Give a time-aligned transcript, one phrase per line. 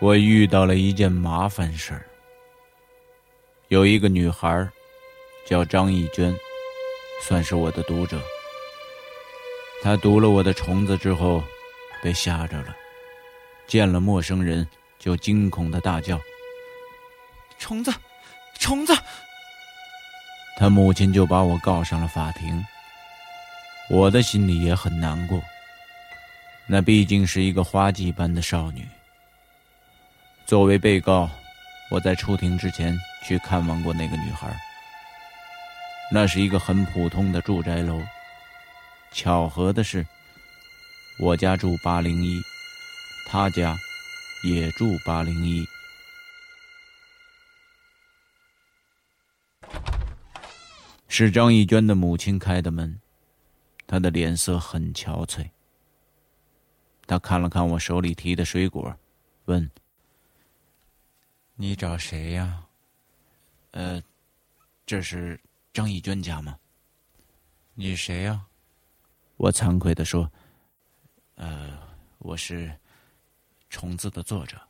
[0.00, 2.06] 我遇到了一件麻烦事儿，
[3.68, 4.66] 有一个女孩
[5.46, 6.34] 叫张艺娟。
[7.22, 8.18] 算是我的读者。
[9.82, 11.44] 她读了我的虫子之后，
[12.02, 12.74] 被吓着了，
[13.66, 14.66] 见了陌生人
[14.98, 16.18] 就惊恐的大叫
[17.60, 17.92] ：“虫子，
[18.58, 18.96] 虫子！”
[20.56, 22.64] 她母亲就把我告上了法庭。
[23.90, 25.42] 我的心里也很难过。
[26.66, 28.88] 那毕竟是一个花季般的少女。
[30.50, 31.30] 作为被告，
[31.92, 34.52] 我在出庭之前去看望过那个女孩。
[36.10, 38.02] 那是一个很普通的住宅楼。
[39.12, 40.04] 巧合的是，
[41.20, 42.42] 我家住八零一，
[43.28, 43.78] 他家
[44.42, 45.64] 也住八零一。
[51.06, 53.00] 是张艺娟的母亲开的门，
[53.86, 55.50] 她的脸色很憔悴。
[57.06, 58.92] 她看了看我手里提的水果，
[59.44, 59.70] 问
[61.60, 62.66] ：“你找谁呀
[63.72, 64.02] ？”“呃，
[64.86, 65.38] 这是。”
[65.74, 66.58] 张艺娟家吗？
[67.74, 68.46] 你谁呀？
[69.36, 70.28] 我惭愧的说
[71.36, 71.78] ：“呃，
[72.18, 72.66] 我是
[73.68, 74.60] 《虫子》的作者。”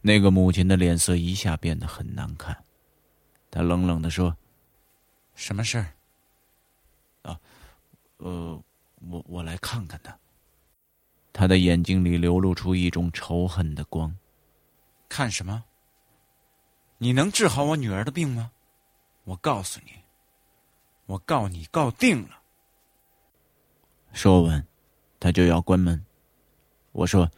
[0.00, 2.56] 那个母亲的脸色一下变得很难看，
[3.50, 4.36] 她冷冷的说
[5.34, 5.92] ：“什么事儿？”
[7.28, 7.40] 啊，
[8.18, 8.62] 呃，
[9.08, 10.16] 我我来看看他。
[11.32, 14.14] 他的眼睛里流露出一种仇恨的光。
[15.08, 15.64] 看什么？
[16.98, 18.50] 你能治好我女儿的病吗？
[19.24, 19.92] 我告诉你。
[21.06, 22.42] 我告你告定了。
[24.12, 24.66] 说完，
[25.18, 26.04] 他就要关门。
[26.92, 27.30] 我说：“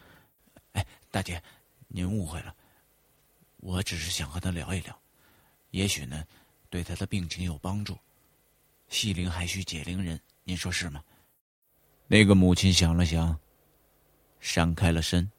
[0.72, 1.40] 哎，大姐，
[1.88, 2.54] 您误会了，
[3.58, 4.98] 我只是想和他聊一聊，
[5.70, 6.24] 也许呢，
[6.68, 7.96] 对他的病情有帮助。
[8.88, 11.04] 系灵还需解铃人，您说是吗？”
[12.08, 13.38] 那个母亲想了想，
[14.40, 15.30] 闪开了身。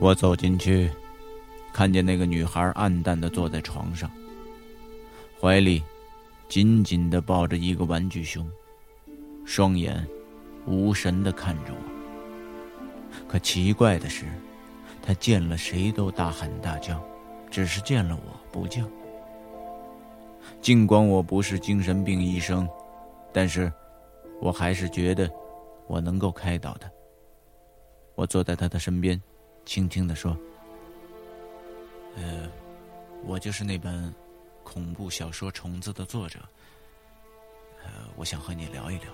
[0.00, 0.90] 我走进去，
[1.72, 4.10] 看见那个女孩暗淡的坐在床上，
[5.40, 5.82] 怀里
[6.48, 8.46] 紧紧的抱着一个玩具熊，
[9.44, 10.06] 双眼
[10.66, 13.26] 无神的看着我。
[13.28, 14.26] 可奇怪的是，
[15.00, 17.02] 她见了谁都大喊大叫，
[17.50, 18.82] 只是见了我不叫。
[20.60, 22.68] 尽管我不是精神病医生，
[23.32, 23.72] 但是
[24.40, 25.30] 我还是觉得
[25.86, 26.90] 我能够开导她。
[28.16, 29.20] 我坐在她的身边。
[29.64, 30.36] 轻轻的说
[32.16, 32.48] ：“呃，
[33.24, 34.12] 我就是那本
[34.62, 36.38] 恐怖小说《虫子》的作者。
[38.16, 39.06] 我想和你聊一聊。”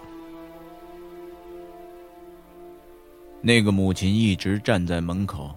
[3.43, 5.55] 那个母亲一直站在门口，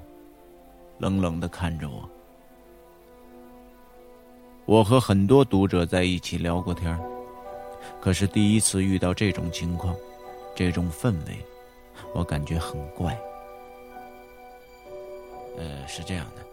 [0.99, 2.09] 冷冷的看着我。
[4.65, 6.97] 我和很多读者在一起聊过天
[7.99, 9.93] 可是第一次遇到这种情况，
[10.55, 11.45] 这种氛围，
[12.13, 13.19] 我感觉很怪。
[15.57, 16.45] 呃，是这样的，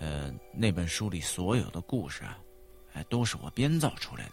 [0.00, 2.38] 呃，那本书里所有的故事啊，
[2.94, 4.32] 哎，都是我编造出来的。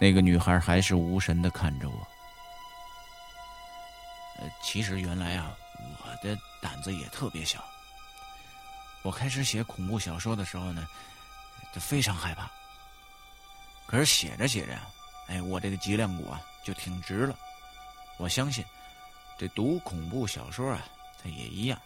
[0.00, 1.96] 那个女孩还是无神的看着我。
[4.38, 5.56] 呃，其实原来啊，
[6.02, 7.62] 我的胆子也特别小。
[9.02, 10.88] 我开始写恐怖小说的时候呢，
[11.72, 12.50] 就非常害怕。
[13.86, 14.76] 可是写着写着，
[15.28, 17.36] 哎，我这个脊梁骨啊就挺直了。
[18.16, 18.64] 我相信，
[19.38, 20.84] 这读恐怖小说啊，
[21.22, 21.80] 它也一样，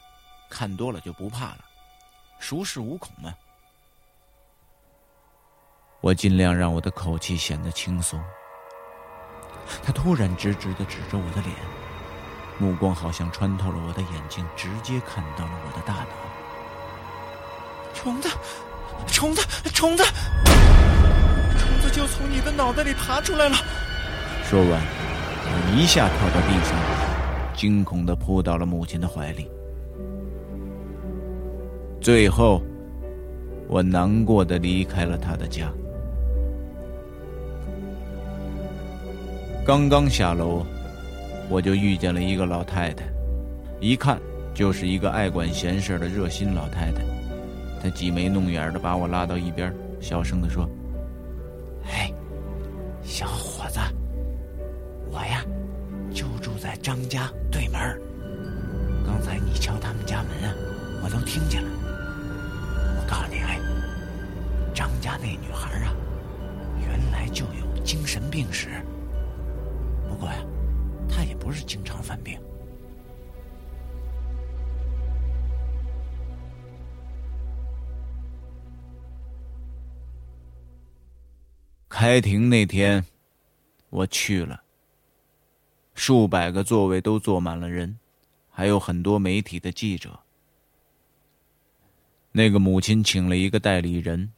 [0.49, 1.59] 看多了就不怕了，
[2.39, 3.33] 熟视无恐嘛。
[6.01, 8.23] 我尽量让我的口气显得轻松。
[9.83, 11.55] 他突然直直的指着我的脸，
[12.57, 16.11] 目光好像穿透了我的眼睛，直接看到了我的大脑。
[17.93, 18.31] 虫子，
[19.09, 19.43] 虫子，
[19.75, 20.05] 虫子，
[21.59, 23.57] 虫子就从你的脑袋里爬出来了。
[24.45, 26.75] 说完，我一下跳到地上，
[27.55, 29.51] 惊恐的扑到了母亲的怀里。
[32.01, 32.63] 最后，
[33.67, 35.71] 我难过的离开了他的家。
[39.67, 40.65] 刚刚下楼，
[41.51, 43.05] 我就遇见了一个老太太，
[43.81, 44.19] 一看
[44.55, 47.03] 就是一个爱管闲事的热心老太太。
[47.83, 50.69] 她挤眉弄眼的把我拉到一边，小声的说
[82.01, 83.05] ：“开庭那天，
[83.91, 84.63] 我去了。
[85.95, 87.99] 数百个座位都坐满了人，
[88.49, 90.17] 还有很多媒体的记者。
[92.31, 94.31] 那个母亲请了一个代理人，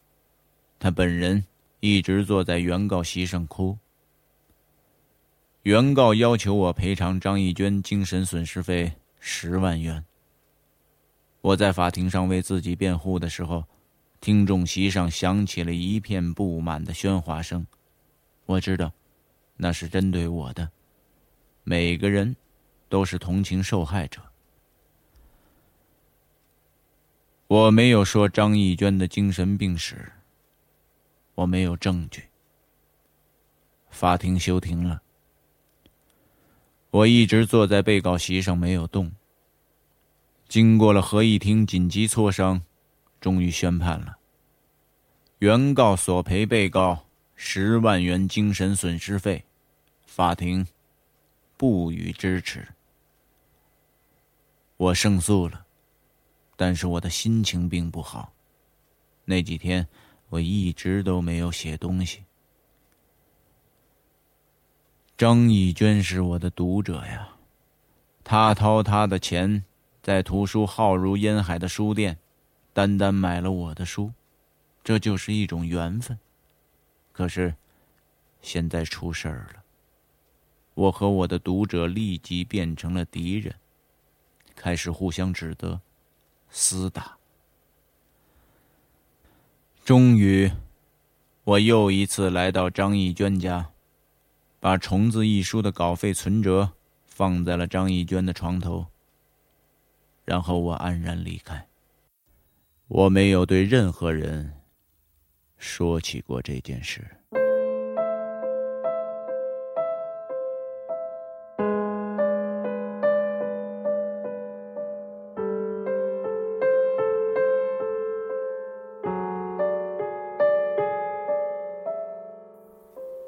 [0.78, 1.44] 她本人
[1.80, 3.76] 一直坐在原告席上哭。
[5.60, 10.02] 原告要求我赔偿张艺娟精神损失费十万元。
[11.42, 13.62] 我在法庭上为自己辩护的时候，
[14.20, 17.66] 听众席上响起了一片不满的喧哗声。
[18.44, 18.92] 我知道，
[19.56, 20.70] 那是针对我的。
[21.64, 22.36] 每个人
[22.88, 24.20] 都是同情受害者。
[27.46, 30.12] 我没有说张艺娟的精神病史。
[31.34, 32.24] 我没有证据。
[33.88, 35.00] 法庭休庭了。
[36.90, 39.12] 我一直坐在被告席上没有动。
[40.48, 42.62] 经过了合议庭紧急磋商，
[43.20, 44.16] 终于宣判了。
[45.38, 49.44] 原告索赔被告十万元精神损失费，
[50.04, 50.66] 法庭
[51.56, 52.66] 不予支持。
[54.76, 55.66] 我胜诉了，
[56.56, 58.32] 但是我的心情并不好。
[59.24, 59.86] 那几天
[60.28, 62.24] 我一直都没有写东西。
[65.16, 67.28] 张艺娟是我的读者呀，
[68.24, 69.62] 她掏她的钱，
[70.02, 72.18] 在图书浩如烟海的书店，
[72.72, 74.12] 单单买了我的书，
[74.82, 76.18] 这就是一种缘分。
[77.12, 77.54] 可是，
[78.40, 79.62] 现在出事儿了，
[80.74, 83.54] 我和我的读者立即变成了敌人，
[84.54, 85.80] 开始互相指责、
[86.52, 87.16] 厮打。
[89.84, 90.50] 终于，
[91.44, 93.70] 我又一次来到张艺娟家。
[94.62, 96.72] 把《虫子》一书的稿费存折
[97.06, 98.88] 放在了张艺娟的床头，
[100.26, 101.66] 然后我安然离开。
[102.92, 104.52] 我没有对任何人
[105.58, 107.00] 说起过这件事。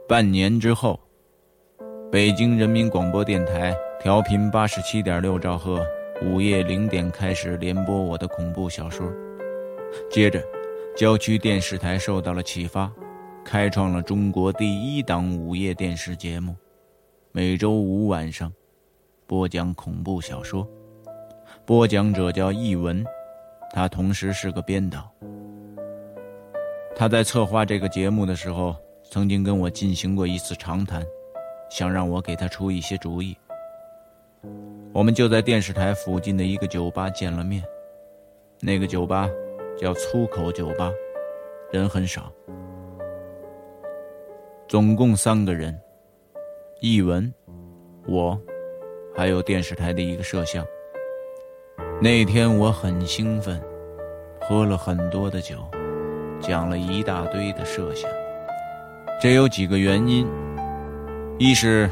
[0.08, 0.98] 半年之后。
[2.10, 5.82] 北京人民广播电台调频八十七点六兆赫，
[6.20, 9.10] 午夜零点开始连播我的恐怖小说。
[10.10, 10.42] 接着，
[10.96, 12.90] 郊区电视台受到了启发，
[13.44, 16.54] 开创了中国第一档午夜电视节目，
[17.32, 18.52] 每周五晚上
[19.26, 20.68] 播讲恐怖小说。
[21.64, 23.04] 播讲者叫易文，
[23.72, 25.10] 他同时是个编导。
[26.94, 28.76] 他在策划这个节目的时候，
[29.10, 31.04] 曾经跟我进行过一次长谈。
[31.70, 33.34] 想让我给他出一些主意，
[34.92, 37.64] 我们就在电视台附近的一个酒吧见了面。
[38.60, 39.26] 那个酒吧
[39.76, 40.90] 叫粗口酒吧，
[41.72, 42.32] 人很少，
[44.68, 45.78] 总共三个人：
[46.80, 47.32] 易文、
[48.06, 48.40] 我，
[49.14, 50.64] 还有电视台的一个摄像。
[52.00, 53.60] 那天我很兴奋，
[54.40, 55.56] 喝了很多的酒，
[56.40, 58.10] 讲了一大堆的设想。
[59.20, 60.26] 这有几个原因：
[61.38, 61.88] 一是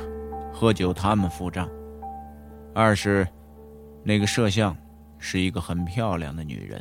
[0.52, 1.66] 喝酒他们付账；
[2.74, 3.26] 二是
[4.02, 4.76] 那个摄像
[5.18, 6.80] 是一个很漂亮的女人；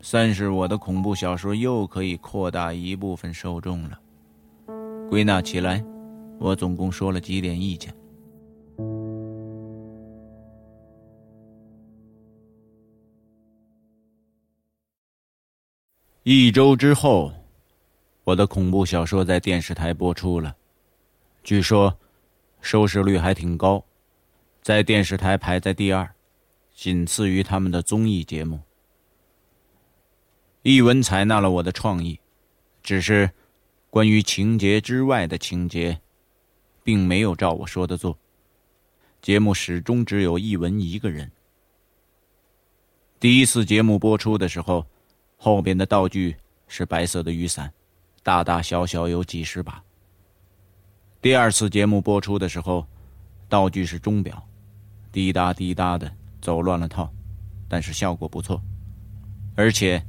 [0.00, 3.98] 三是我的恐怖小说又可以扩大一部分受众了。
[5.08, 5.84] 归纳起来，
[6.38, 7.92] 我总共说了几点意见。
[16.22, 17.32] 一周之后，
[18.24, 20.56] 我的恐怖小说在电视台播出了，
[21.44, 21.96] 据说
[22.60, 23.84] 收视率还挺高，
[24.60, 26.08] 在电视台排在第二，
[26.74, 28.60] 仅次于他们的综艺节目。
[30.66, 32.18] 译文采纳了我的创意，
[32.82, 33.30] 只是
[33.88, 35.96] 关于情节之外的情节，
[36.82, 38.18] 并没有照我说的做。
[39.22, 41.30] 节目始终只有译文一个人。
[43.20, 44.84] 第一次节目播出的时候。
[45.38, 46.34] 后边的道具
[46.66, 47.70] 是白色的雨伞，
[48.22, 49.80] 大大小小有几十把。
[51.20, 52.84] 第二次节目播出的时候，
[53.46, 54.42] 道具是钟表，
[55.12, 57.12] 滴答滴答的走乱了套，
[57.68, 58.60] 但是效果不错，
[59.54, 60.02] 而且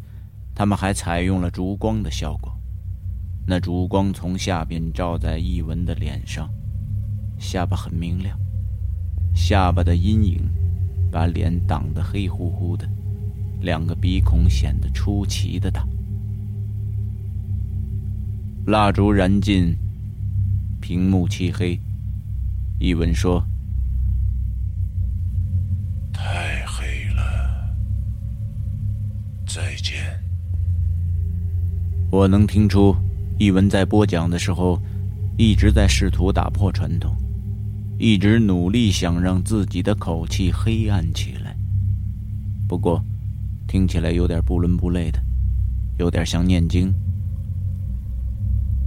[0.57, 2.51] 他们还采用了烛光的效果，
[3.45, 6.49] 那烛光从下边照在易文的脸上，
[7.37, 8.35] 下巴很明亮，
[9.35, 10.49] 下巴的阴影
[11.11, 12.89] 把脸挡得黑乎乎的。
[13.61, 15.87] 两个鼻孔显得出奇的大。
[18.65, 19.77] 蜡烛燃尽，
[20.81, 21.79] 屏幕漆黑。
[22.79, 23.45] 一文说
[26.11, 27.75] ：“太黑了，
[29.45, 30.19] 再见。”
[32.17, 32.95] 我能听出，
[33.37, 34.81] 一文在播讲的时候，
[35.37, 37.15] 一直在试图打破传统，
[37.99, 41.55] 一直努力想让自己的口气黑暗起来。
[42.67, 43.03] 不过。
[43.67, 45.21] 听起来有点不伦不类的，
[45.99, 46.91] 有点像念经。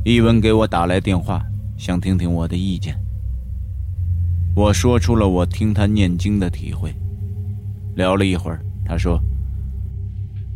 [0.07, 1.45] 一文给我打来电话，
[1.77, 2.99] 想听听我的意见。
[4.57, 6.91] 我说出了我听他念经的体会。
[7.95, 9.21] 聊了一会儿，他说：“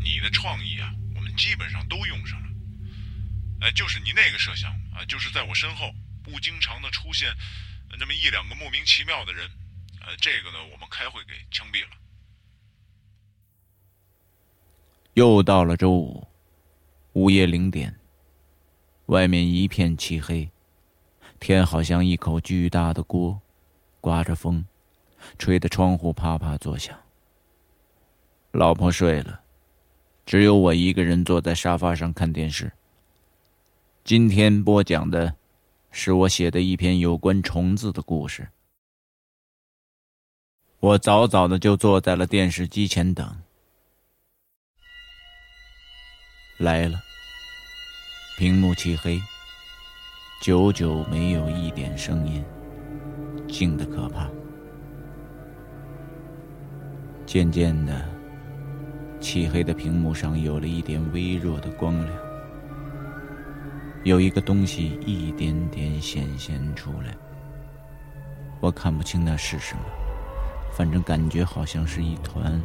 [0.00, 1.83] 你的创意啊，我们基本上。
[3.64, 5.90] 哎，就是你那个摄像啊，就是在我身后
[6.22, 7.34] 不经常的出现
[7.98, 9.50] 那么一两个莫名其妙的人。
[10.02, 11.96] 呃，这个呢，我们开会给枪毙了。”
[15.14, 16.28] 又到了周五，
[17.14, 17.98] 午夜零点，
[19.06, 20.50] 外面一片漆黑，
[21.40, 23.40] 天好像一口巨大的锅，
[24.02, 24.66] 刮着风，
[25.38, 26.94] 吹得窗户啪啪作响。
[28.50, 29.40] 老婆睡了，
[30.26, 32.70] 只有我一个人坐在沙发上看电视。
[34.04, 35.34] 今天播讲的，
[35.90, 38.46] 是我写的一篇有关虫子的故事。
[40.78, 43.34] 我早早的就坐在了电视机前等。
[46.58, 47.00] 来了。
[48.36, 49.18] 屏幕漆黑，
[50.42, 52.44] 久久没有一点声音，
[53.48, 54.28] 静的可怕。
[57.24, 58.06] 渐渐的，
[59.18, 62.23] 漆黑的屏幕上有了一点微弱的光亮，
[64.04, 67.14] 有一个东西一点点显现出来。
[68.60, 69.80] 我看不清那是什么，
[70.76, 72.60] 反正感觉好像是一团。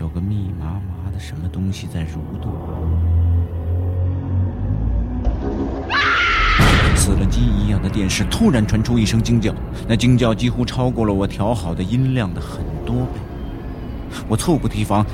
[0.00, 2.50] 有个密麻麻的什么东西在蠕动，
[6.96, 9.54] 死了鸡一样的电视突然传出一声惊叫，
[9.86, 13.20] 那惊叫几乎超过了我调好的音量的很多倍。
[14.26, 15.04] 我猝不及防，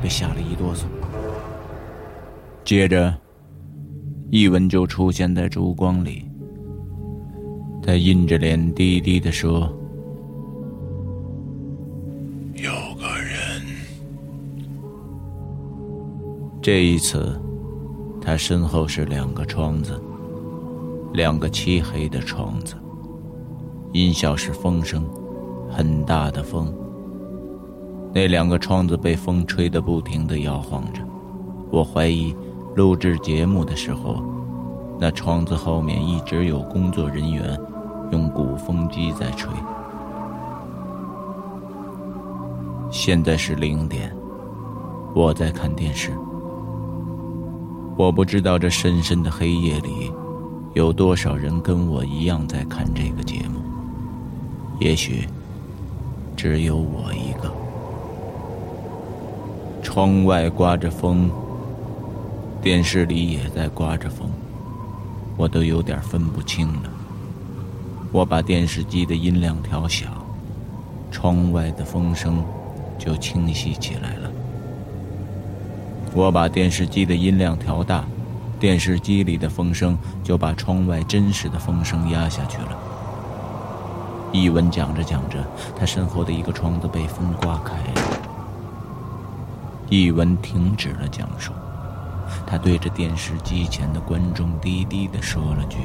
[0.00, 0.84] 被吓了一哆嗦。
[2.64, 3.14] 接着，
[4.34, 6.24] 一文就出现在烛光里，
[7.80, 9.72] 他阴着脸低低的说。
[12.56, 13.62] 有个人
[16.60, 17.40] 这一次，
[18.20, 20.02] 他身后是两个窗子，
[21.12, 22.74] 两个漆黑的窗子。
[23.92, 25.08] 音效是风声，
[25.70, 26.74] 很大的风。
[28.12, 31.00] 那两个窗子被风吹得不停的摇晃着，
[31.70, 32.34] 我怀疑
[32.74, 34.20] 录制节目的时候，
[34.98, 37.56] 那窗子后面一直有工作人员
[38.10, 39.48] 用鼓风机在吹。
[42.90, 44.12] 现在是零点，
[45.14, 46.10] 我在看电视。
[47.96, 50.12] 我不知道这深深的黑夜里，
[50.72, 53.60] 有多少人跟我一样在看这个节目。
[54.80, 55.28] 也许，
[56.36, 57.52] 只有我一个。
[59.80, 61.30] 窗外刮着风，
[62.64, 64.26] 电视里也在刮着风，
[65.36, 66.90] 我都有点分不清了。
[68.10, 70.06] 我把电视机的音量调小，
[71.10, 72.42] 窗外的风声
[72.98, 74.30] 就清晰起来了。
[76.14, 78.02] 我把电视机的音量调大，
[78.58, 82.78] 电视机里的风声就把窗外真实的风声压下去了。
[84.32, 85.44] 一文讲着讲着，
[85.78, 88.20] 他身后的一个窗子被风刮开了。
[89.90, 91.52] 一文停止了讲述，
[92.46, 95.78] 他对着电视机前的观众低低的说了句：“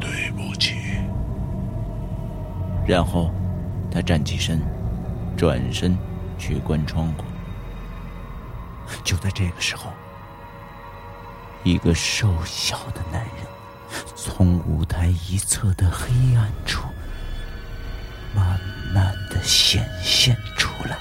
[0.00, 0.76] 对不起。”
[2.86, 3.30] 然后，
[3.90, 4.62] 他站起身，
[5.36, 5.96] 转身
[6.38, 7.24] 去关窗户。
[9.04, 9.90] 就在这个时候，
[11.64, 13.32] 一个瘦小的男人。
[14.14, 16.82] 从舞台一侧的黑暗处，
[18.34, 18.60] 慢
[18.92, 20.96] 慢的显现出来。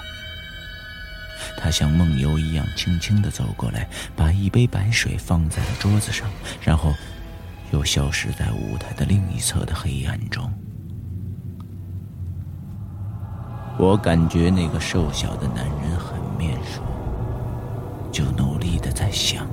[1.59, 6.29] 他像梦游一样，轻轻的走过来，把一杯白水放在了桌子上，
[6.61, 6.93] 然后
[7.71, 10.47] 又消失在舞台的另一侧的黑暗中。
[13.79, 16.81] 我感觉那个瘦小的男人很面熟，
[18.11, 19.47] 就努力的在想。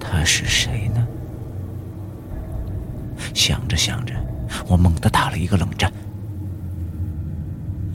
[0.00, 1.06] 他是谁呢？
[3.34, 4.14] 想着想着，
[4.68, 5.92] 我猛地打了一个冷战。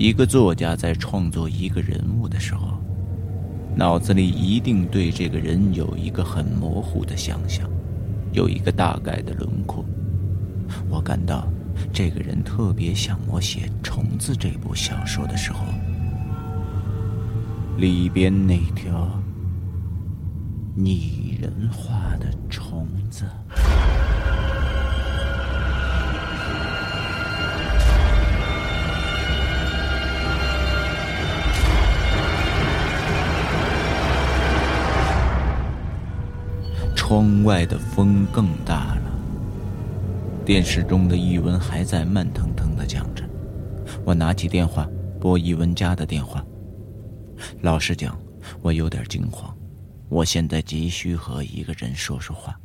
[0.01, 2.69] 一个作家在创作一个人物的时候，
[3.75, 7.69] 脑子里一定对这个人有一个很模糊的想象，
[8.31, 9.85] 有一个大概的轮廓。
[10.89, 11.47] 我感到
[11.93, 15.63] 这个人特别像我写《虫子》这部小说的时候
[17.77, 19.07] 里边那条。
[20.73, 23.25] 拟人化的虫子。
[37.11, 39.11] 窗外的风更大了。
[40.45, 43.29] 电视中的易文还在慢腾腾的讲着。
[44.05, 44.87] 我拿起电话
[45.19, 46.41] 拨易文家的电话。
[47.59, 48.17] 老实讲，
[48.61, 49.53] 我有点惊慌。
[50.07, 52.57] 我现在急需和一个人说说话。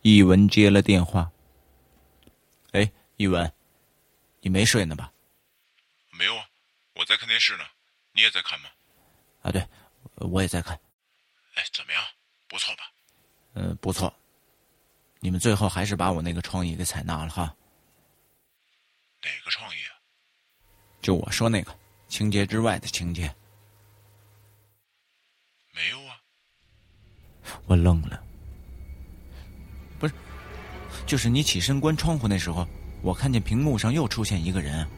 [0.00, 1.30] 易文接了电话。
[2.72, 3.52] 哎，易文，
[4.40, 5.12] 你没睡呢吧？
[6.18, 6.42] 没有啊，
[6.94, 7.64] 我在看电视呢。
[8.14, 8.70] 你也在看吗？
[9.42, 9.62] 啊，对，
[10.14, 10.80] 我也在看。
[11.58, 12.00] 哎，怎么样？
[12.46, 12.84] 不错吧？
[13.54, 14.14] 嗯，不错。
[15.18, 17.52] 你们最后还是把我那个创意给采纳了哈。
[19.20, 19.98] 哪个创意啊？
[21.02, 23.34] 就我说那个情节之外的情节。
[25.72, 26.20] 没有啊！
[27.66, 28.22] 我愣了。
[29.98, 30.14] 不是，
[31.06, 32.64] 就是你起身关窗户那时候，
[33.02, 34.78] 我看见屏幕上又出现一个人。
[34.78, 34.88] 啊？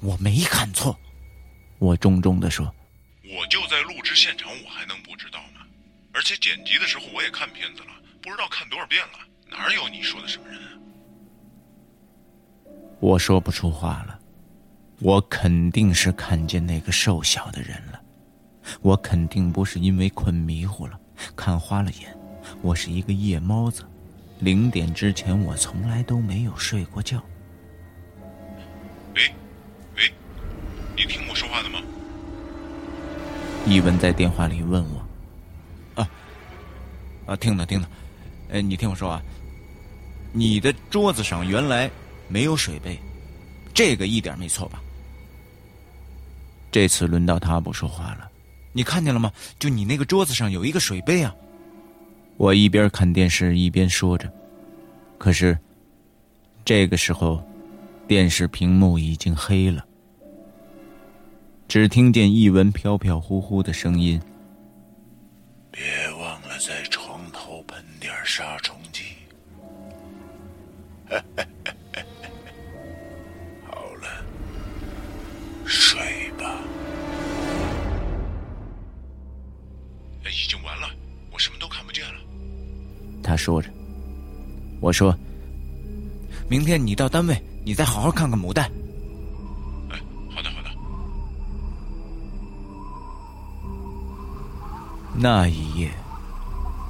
[0.00, 0.98] 我没看错，
[1.78, 2.74] 我重重的说。
[3.22, 5.60] 我就在录制现场，我还能不知道吗？
[6.12, 9.18] 而且剪辑的时候我也看片子了，不知道看多少遍了。
[9.48, 10.58] 哪有你说的什么人？
[12.98, 14.18] 我说不出话了，
[14.98, 18.00] 我肯定是看见那个瘦小的人了，
[18.80, 20.98] 我肯定不是因为困迷糊了，
[21.36, 22.16] 看花了眼，
[22.62, 23.84] 我是一个夜猫子，
[24.40, 27.22] 零点之前我从来都没有睡过觉。
[29.14, 29.34] 喂，喂，
[31.00, 31.80] 你听我说话的吗？
[33.66, 36.02] 一文在电话里问我。
[36.02, 36.10] 啊，
[37.24, 37.88] 啊，听的听的，
[38.52, 39.22] 哎，你听我说啊，
[40.30, 41.90] 你的桌子上原来。
[42.32, 42.96] 没有水杯，
[43.74, 44.80] 这个一点没错吧？
[46.70, 48.30] 这次轮到他不说话了，
[48.72, 49.32] 你看见了吗？
[49.58, 51.34] 就你那个桌子上有一个水杯啊！
[52.36, 54.32] 我一边看电视一边说着，
[55.18, 55.58] 可是
[56.64, 57.42] 这个时候，
[58.06, 59.84] 电视屏幕已经黑了，
[61.70, 64.20] 只听见一文飘飘忽忽的声音
[65.70, 65.80] ：“别
[66.18, 69.04] 忘了在床头喷点杀虫剂。
[73.70, 74.08] ”好了
[75.64, 76.00] 睡
[76.36, 76.60] 吧。
[80.24, 80.88] 已经完了，
[81.30, 82.14] 我什么都看不见了。
[83.22, 83.70] 他说着，
[84.80, 85.16] 我说
[86.50, 88.68] ：“明天你到单位，你再好好看看牡丹。”
[95.22, 95.92] 那一夜，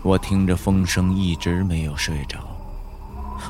[0.04, 2.38] 我听着风声一直没有睡着，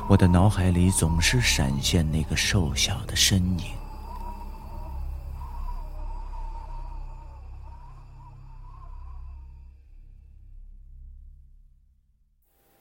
[0.09, 3.77] 我的脑海里总是闪现那个瘦小的身影。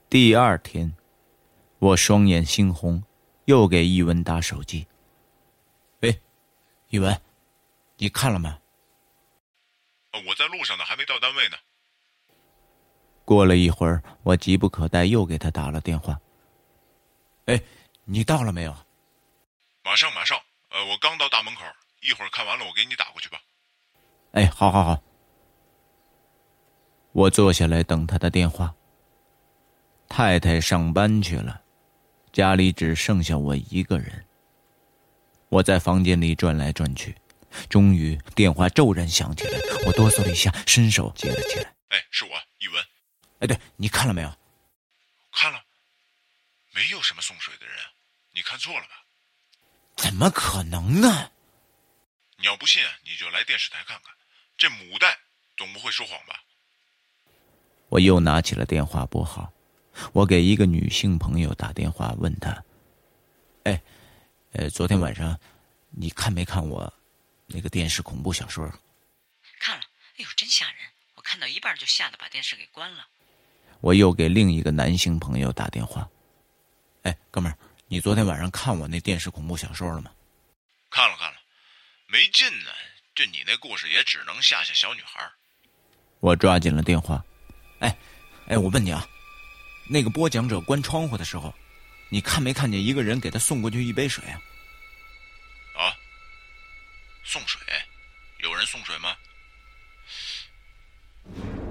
[0.08, 0.96] 第二天，
[1.80, 3.04] 我双眼猩红，
[3.44, 4.86] 又给一文打手机。
[6.00, 6.18] 喂，
[6.88, 7.20] 一文，
[7.98, 8.58] 你看了吗？
[10.26, 11.56] 我在路上呢，还没到单位呢。
[13.30, 16.18] 过了一会儿，我急不可待又给他打了电话。
[17.46, 17.62] 哎，
[18.04, 18.76] 你到了没有？
[19.84, 20.36] 马上马上，
[20.70, 21.60] 呃，我刚到大门口，
[22.00, 23.40] 一会儿看完了我给你打过去吧。
[24.32, 25.00] 哎，好好好。
[27.12, 28.74] 我坐下来等他的电话。
[30.08, 31.62] 太太上班去了，
[32.32, 34.26] 家里只剩下我一个人。
[35.50, 37.14] 我在房间里转来转去，
[37.68, 41.72] 终于电话骤然响起来，我哆嗦了一下，伸手接了起来。
[41.90, 42.84] 哎，是我，一文。
[43.40, 44.38] 哎，对你看了没有？
[45.32, 45.64] 看了，
[46.72, 47.76] 没有什么送水的人，
[48.32, 49.04] 你看错了吧？
[49.96, 51.30] 怎么可能呢？
[52.36, 54.14] 你要不信，你就来电视台看看，
[54.56, 55.18] 这母带
[55.56, 56.42] 总不会说谎吧？
[57.88, 59.52] 我又拿起了电话拨号，
[60.12, 62.64] 我给一个女性朋友打电话，问她
[63.64, 63.82] ：“哎，
[64.52, 65.38] 呃，昨天晚上
[65.90, 66.92] 你看没看我
[67.46, 68.64] 那个电视恐怖小说？”
[69.60, 69.84] 看了，
[70.16, 70.90] 哎呦，真吓人！
[71.14, 73.06] 我看到一半就吓得把电视给关了。
[73.80, 76.08] 我又给另一个男性朋友打电话
[77.02, 77.56] ：“哎，哥们儿，
[77.88, 80.10] 你昨天晚上看我那电视恐怖小说了吗？”
[80.90, 81.38] 看了看了，
[82.06, 82.70] 没劲呢。
[83.14, 85.20] 就你那故事也只能吓吓小女孩。
[86.20, 87.22] 我抓紧了电话
[87.80, 87.96] ：“哎，
[88.46, 89.06] 哎，我问你啊，
[89.88, 91.52] 那个播讲者关窗户的时候，
[92.08, 94.40] 你看没看见一个人给他送过去一杯水啊？”
[95.76, 95.92] 啊？
[97.24, 97.60] 送水？
[98.38, 99.16] 有人送水吗？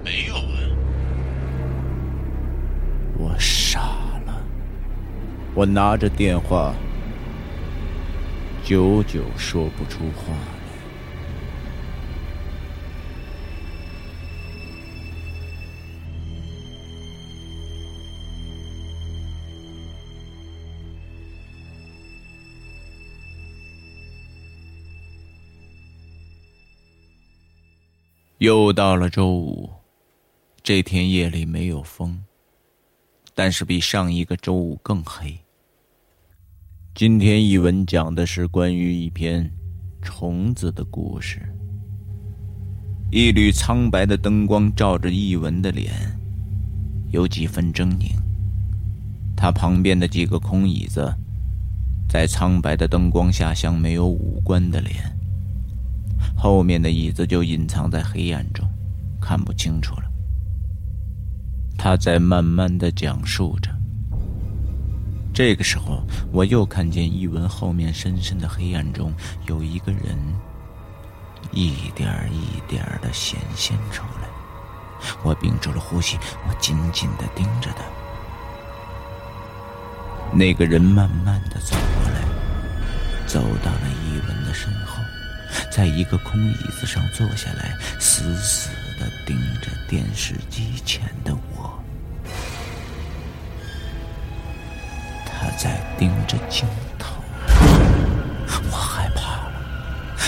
[0.04, 0.69] 没有啊。
[3.20, 3.80] 我傻
[4.24, 4.42] 了，
[5.54, 6.74] 我拿着电话，
[8.64, 10.60] 久久说不出话来。
[28.38, 29.68] 又到了周五，
[30.62, 32.24] 这天夜里没有风，
[33.42, 35.34] 但是比上一个周五更黑。
[36.94, 39.50] 今天译文讲的是关于一篇
[40.02, 41.40] 虫子的故事。
[43.10, 45.90] 一缕苍白的灯光照着译文的脸，
[47.12, 48.10] 有几分狰狞。
[49.34, 51.10] 他旁边的几个空椅子，
[52.10, 54.96] 在苍白的灯光下像没有五官的脸。
[56.36, 58.68] 后面的椅子就隐藏在黑暗中，
[59.18, 60.09] 看不清楚了。
[61.82, 63.70] 他在慢慢的讲述着。
[65.32, 69.10] 这个时候，我又看见一文后面深深的黑暗中
[69.46, 70.14] 有一个人，
[71.52, 74.28] 一点一点的显现出来。
[75.22, 77.82] 我屏住了呼吸，我紧紧的盯着他。
[80.36, 82.20] 那个人慢慢的走过来，
[83.26, 85.02] 走到了一文的身后。
[85.72, 91.49] 在一个空椅子上坐下来，死死的盯着电视机前的我。
[95.62, 96.66] 在盯着镜
[96.98, 97.20] 头，
[98.72, 99.52] 我害怕了。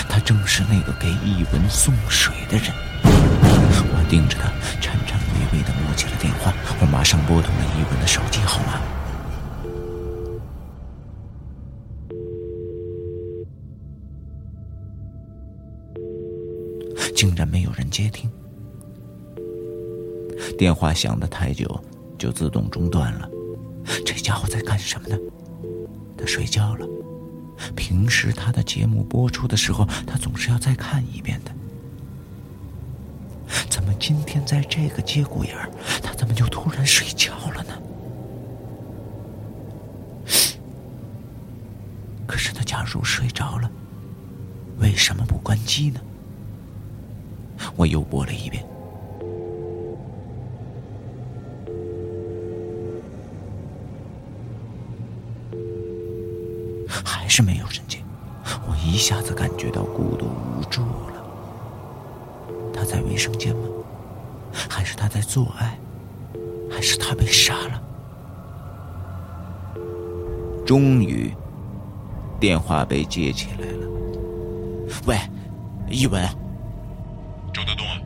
[0.07, 2.67] 他正是那个给一文送水的人。
[3.01, 6.53] 我盯着他，颤颤巍巍的摸起了电话。
[6.79, 8.79] 我马上拨通了一文的手机号码。
[17.15, 18.29] 竟然没有人接听，
[20.59, 21.83] 电话响的太久，
[22.19, 23.27] 就自动中断了。
[24.05, 25.17] 这家伙在干什么呢？
[26.17, 26.87] 他睡觉了。
[27.75, 31.51] 平时他的节目播出的时候，他总是要再看一遍的。
[33.69, 35.69] 怎么今天在这个节骨眼儿，
[36.01, 37.73] 他怎么就突然睡觉了呢？
[42.25, 43.69] 可是他假如睡着了，
[44.79, 46.01] 为什么不关机呢？
[47.75, 48.65] 我又播了一遍，
[56.89, 57.99] 还是没有神经。
[58.67, 61.25] 我一下子感觉到孤独无助了。
[62.71, 63.67] 他在卫生间吗？
[64.69, 65.75] 还是他在做爱？
[66.69, 67.81] 还是他被杀了？
[70.63, 71.33] 终于，
[72.39, 73.87] 电话被接起来了。
[75.07, 75.17] 喂，
[75.89, 76.23] 一文。
[77.51, 77.99] 周德东啊，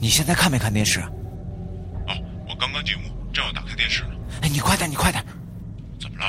[0.00, 0.98] 你现在看没看电视？
[0.98, 4.10] 哦，我刚刚进屋，正要打开电视呢。
[4.42, 5.24] 哎，你快点，你快点！
[6.00, 6.24] 怎么了？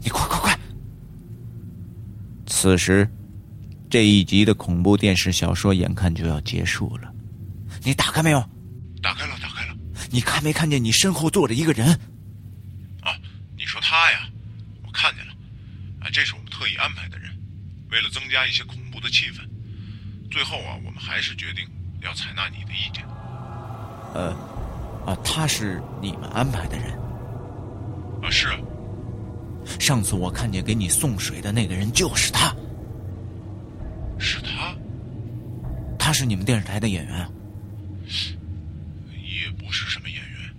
[0.00, 0.56] 你快快快！
[2.62, 3.10] 此时，
[3.90, 7.12] 这一集的恐怖电视小说眼看就要结束了。
[7.82, 8.38] 你打开没有？
[9.02, 9.74] 打开了，打开了。
[10.12, 11.88] 你看没看见你身后坐着一个人？
[13.00, 13.18] 啊，
[13.56, 14.28] 你说他呀？
[14.86, 15.32] 我看见了。
[16.02, 17.36] 啊，这是我们特意安排的人，
[17.90, 19.40] 为了增加一些恐怖的气氛。
[20.30, 21.66] 最后啊，我们还是决定
[22.00, 23.04] 要采纳你的意见。
[24.14, 24.30] 呃，
[25.04, 26.96] 啊，他是你们安排的人？
[28.22, 28.46] 啊，是。
[29.82, 32.54] 上次我看见给你送水的那个人就是他。
[34.16, 34.72] 是他？
[35.98, 37.28] 他是你们电视台的演员啊？
[38.06, 40.54] 也不是什么演员，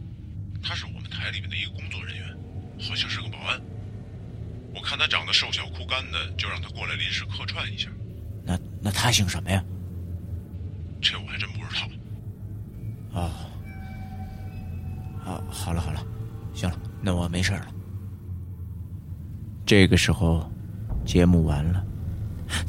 [0.61, 2.27] 他是我们台里面的一个工作人员，
[2.77, 3.57] 好像是个保安。
[4.75, 7.87] 我看他长得瘦小枯干的，就让他过来临时客串一下。
[8.43, 9.63] 那那他姓什么呀？
[11.01, 11.87] 这我还真不知道。
[13.13, 13.31] 哦，
[15.23, 16.05] 啊，好了好了，
[16.53, 17.72] 行了，那我没事了。
[19.75, 20.47] 这个时候，
[21.03, 21.83] 节目完了，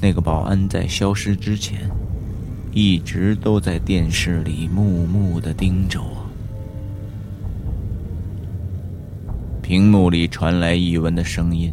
[0.01, 1.91] 那个保安在消失之前，
[2.73, 6.27] 一直都在电视里默默的盯着我。
[9.61, 11.71] 屏幕里传来一文的声音。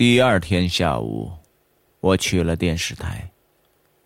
[0.00, 1.30] 第二天下午，
[2.00, 3.30] 我去了电视台，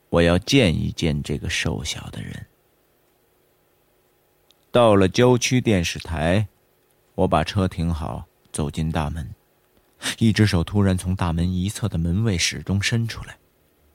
[0.09, 2.47] 我要见一见这个瘦小的人。
[4.73, 6.45] 到了郊区电视台，
[7.15, 9.33] 我把车停好，走进大门，
[10.19, 13.39] 一只手突然从大门一侧的门卫室中伸出来，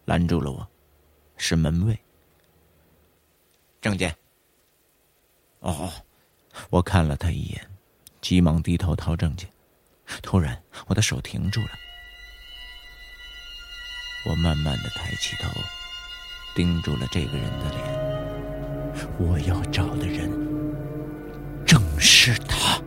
[0.06, 0.66] 拦住了我，
[1.36, 2.00] 是门卫。
[3.82, 4.16] 证件。
[5.60, 5.92] 哦，
[6.70, 7.70] 我看了他一眼，
[8.22, 9.50] 急忙低头掏证件，
[10.22, 10.58] 突然
[10.88, 11.72] 我的手停住了。
[14.30, 15.50] 我慢慢的抬起头，
[16.54, 17.82] 盯住了这个人的脸。
[19.18, 20.30] 我要找的人，
[21.66, 22.80] 正是他。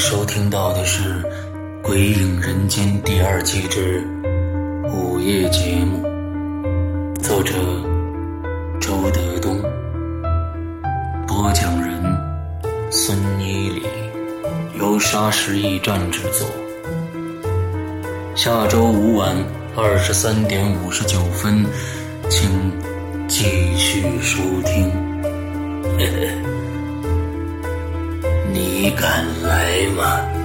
[0.00, 1.02] 收听到的是
[1.82, 4.02] 《鬼影人间》第二季之
[4.90, 6.02] 午夜节目，
[7.20, 7.52] 作者
[8.80, 9.60] 周德东，
[11.28, 12.02] 播讲人
[12.90, 13.82] 孙一礼，
[14.78, 16.48] 由沙石驿站制作。
[18.34, 19.36] 下周五晚
[19.76, 21.62] 二十三点五十九分，
[22.30, 22.48] 请
[23.28, 23.44] 继
[23.76, 24.90] 续收听。
[28.52, 29.24] 你敢
[29.80, 30.39] 来吗？